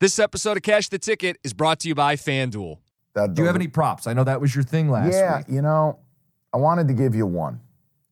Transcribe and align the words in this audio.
This 0.00 0.18
episode 0.20 0.56
of 0.56 0.62
Cash 0.62 0.90
the 0.90 0.98
Ticket 0.98 1.38
is 1.42 1.52
brought 1.52 1.80
to 1.80 1.88
you 1.88 1.94
by 1.94 2.14
FanDuel. 2.14 2.78
That 3.14 3.34
Do 3.34 3.42
you 3.42 3.46
have 3.46 3.56
any 3.56 3.66
props? 3.66 4.06
I 4.06 4.12
know 4.12 4.22
that 4.24 4.40
was 4.40 4.54
your 4.54 4.62
thing 4.62 4.88
last 4.90 5.12
yeah, 5.12 5.38
week. 5.38 5.46
you 5.48 5.60
know, 5.60 5.98
I 6.54 6.58
wanted 6.58 6.86
to 6.88 6.94
give 6.94 7.14
you 7.16 7.26
one. 7.26 7.60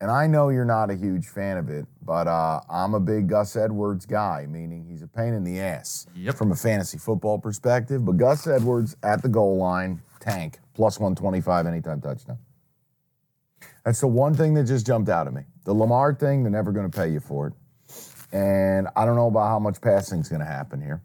And 0.01 0.11
I 0.11 0.27
know 0.27 0.49
you're 0.51 0.65
not 0.65 0.91
a 0.91 0.95
huge 0.97 1.27
fan 1.29 1.57
of 1.57 1.71
it, 1.71 1.87
but 2.03 2.27
uh, 2.27 2.61
I'm 2.69 2.95
a 2.95 3.01
big 3.01 3.29
Gus 3.29 3.55
Edwards 3.57 4.05
guy, 4.05 4.47
meaning 4.49 4.85
he's 4.85 5.03
a 5.03 5.07
pain 5.07 5.33
in 5.33 5.43
the 5.45 5.61
ass 5.61 6.07
Yep. 6.17 6.35
from 6.35 6.53
a 6.53 6.57
fantasy 6.57 6.99
football 6.99 7.39
perspective. 7.39 8.05
But 8.05 8.17
Gus 8.17 8.47
Edwards 8.49 8.97
at 9.05 9.23
the 9.23 9.29
goal 9.29 9.57
line, 9.57 10.03
tank, 10.21 10.59
plus 10.75 10.99
125 10.99 11.67
anytime 11.67 12.01
touchdown. 12.01 12.39
That's 13.85 14.01
the 14.01 14.09
one 14.09 14.35
thing 14.35 14.55
that 14.55 14.65
just 14.65 14.85
jumped 14.87 15.09
out 15.09 15.29
at 15.29 15.33
me. 15.33 15.43
The 15.65 15.73
Lamar 15.73 16.13
thing, 16.15 16.43
they're 16.43 16.51
never 16.53 16.73
going 16.73 16.91
to 16.91 16.95
pay 16.99 17.09
you 17.09 17.21
for 17.21 17.47
it. 17.47 17.53
And 18.33 18.89
I 18.97 19.05
don't 19.07 19.15
know 19.17 19.29
about 19.29 19.47
how 19.47 19.61
much 19.61 19.81
passing's 19.81 20.29
going 20.29 20.41
to 20.41 20.47
happen 20.47 20.81
here. 20.83 21.01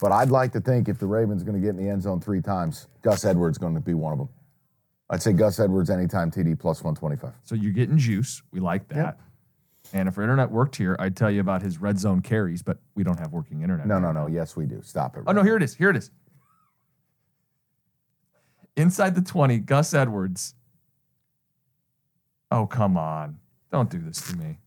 But 0.00 0.12
I'd 0.12 0.30
like 0.30 0.52
to 0.52 0.60
think 0.60 0.88
if 0.88 0.98
the 0.98 1.06
Ravens 1.06 1.42
are 1.42 1.44
going 1.44 1.60
to 1.60 1.64
get 1.64 1.70
in 1.70 1.76
the 1.76 1.90
end 1.90 2.02
zone 2.02 2.20
three 2.20 2.40
times, 2.40 2.88
Gus 3.02 3.24
Edwards 3.24 3.58
going 3.58 3.74
to 3.74 3.80
be 3.80 3.94
one 3.94 4.12
of 4.12 4.18
them. 4.18 4.28
I'd 5.10 5.22
say 5.22 5.32
Gus 5.32 5.58
Edwards 5.58 5.90
anytime 5.90 6.30
TD 6.30 6.58
plus 6.58 6.82
125. 6.84 7.32
So 7.44 7.54
you're 7.54 7.72
getting 7.72 7.96
juice. 7.96 8.42
We 8.52 8.60
like 8.60 8.88
that. 8.88 9.18
And 9.92 10.08
if 10.08 10.18
our 10.18 10.22
internet 10.22 10.50
worked 10.50 10.76
here, 10.76 10.96
I'd 10.98 11.16
tell 11.16 11.30
you 11.30 11.40
about 11.40 11.62
his 11.62 11.80
red 11.80 11.98
zone 11.98 12.20
carries, 12.20 12.62
but 12.62 12.78
we 12.94 13.02
don't 13.02 13.18
have 13.18 13.32
working 13.32 13.62
internet. 13.62 13.86
No, 13.86 13.98
no, 13.98 14.12
no. 14.12 14.26
Yes, 14.26 14.54
we 14.54 14.66
do. 14.66 14.82
Stop 14.82 15.16
it. 15.16 15.24
Oh 15.26 15.32
no, 15.32 15.42
here 15.42 15.56
it 15.56 15.62
is. 15.62 15.74
Here 15.74 15.88
it 15.88 15.96
is. 15.96 16.10
Inside 18.76 19.14
the 19.14 19.22
20, 19.22 19.58
Gus 19.60 19.94
Edwards. 19.94 20.54
Oh, 22.50 22.66
come 22.66 22.96
on. 22.96 23.38
Don't 23.72 23.90
do 23.90 23.98
this 23.98 24.20
to 24.30 24.36
me. 24.36 24.58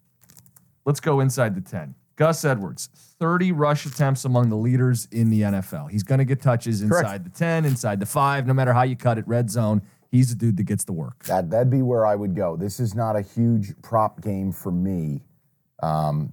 Let's 0.86 1.00
go 1.00 1.20
inside 1.20 1.56
the 1.56 1.62
10. 1.62 1.96
Gus 2.22 2.46
Edwards, 2.46 2.88
30 3.18 3.52
rush 3.52 3.88
attempts 3.88 4.26
among 4.26 4.50
the 4.50 4.56
leaders 4.56 5.08
in 5.12 5.32
the 5.32 5.42
NFL. 5.42 5.90
He's 5.90 6.04
going 6.04 6.20
to 6.20 6.24
get 6.24 6.40
touches 6.40 6.84
Correct. 6.84 7.04
inside 7.04 7.24
the 7.24 7.32
10, 7.32 7.66
inside 7.66 8.00
the 8.00 8.06
5, 8.06 8.46
no 8.46 8.54
matter 8.54 8.74
how 8.74 8.84
you 8.84 8.96
cut 8.96 9.18
it, 9.18 9.28
red 9.28 9.50
zone. 9.50 9.82
He's 10.12 10.30
the 10.30 10.36
dude 10.36 10.58
that 10.58 10.66
gets 10.66 10.84
the 10.84 10.94
work. 10.94 11.24
That, 11.24 11.50
that'd 11.50 11.72
be 11.72 11.82
where 11.82 12.06
I 12.06 12.16
would 12.16 12.36
go. 12.36 12.56
This 12.56 12.80
is 12.80 12.94
not 12.94 13.16
a 13.16 13.22
huge 13.22 13.74
prop 13.82 14.22
game 14.22 14.52
for 14.52 14.72
me. 14.72 15.24
Um, 15.82 16.32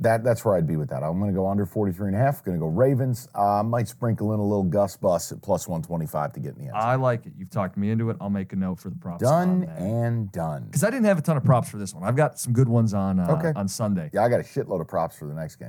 that, 0.00 0.22
that's 0.22 0.44
where 0.44 0.54
I'd 0.56 0.66
be 0.66 0.76
with 0.76 0.88
that. 0.90 1.02
I'm 1.02 1.18
going 1.18 1.30
to 1.32 1.36
go 1.36 1.48
under 1.48 1.66
43 1.66 2.08
and 2.08 2.16
a 2.16 2.18
half. 2.20 2.44
Going 2.44 2.56
to 2.56 2.60
go 2.60 2.68
Ravens. 2.68 3.28
Uh, 3.34 3.62
might 3.64 3.88
sprinkle 3.88 4.32
in 4.32 4.38
a 4.38 4.42
little 4.44 4.62
Gus 4.62 4.96
bus 4.96 5.32
at 5.32 5.42
plus 5.42 5.66
125 5.66 6.34
to 6.34 6.40
get 6.40 6.54
in 6.54 6.58
the 6.58 6.60
end. 6.66 6.72
zone. 6.80 6.80
I 6.90 6.94
like 6.94 7.26
it. 7.26 7.32
You've 7.36 7.50
talked 7.50 7.76
me 7.76 7.90
into 7.90 8.08
it. 8.10 8.16
I'll 8.20 8.30
make 8.30 8.52
a 8.52 8.56
note 8.56 8.78
for 8.78 8.90
the 8.90 8.96
props. 8.96 9.22
done 9.22 9.64
and 9.76 10.30
done. 10.30 10.66
Because 10.66 10.84
I 10.84 10.90
didn't 10.90 11.06
have 11.06 11.18
a 11.18 11.22
ton 11.22 11.36
of 11.36 11.42
props 11.44 11.68
for 11.68 11.78
this 11.78 11.92
one. 11.94 12.04
I've 12.04 12.14
got 12.14 12.38
some 12.38 12.52
good 12.52 12.68
ones 12.68 12.94
on 12.94 13.18
uh, 13.18 13.26
Okay. 13.38 13.52
on 13.56 13.66
Sunday. 13.66 14.08
Yeah, 14.14 14.22
I 14.22 14.28
got 14.28 14.38
a 14.38 14.44
shitload 14.44 14.80
of 14.80 14.86
props 14.86 15.18
for 15.18 15.26
the 15.26 15.34
next 15.34 15.56
game. 15.56 15.66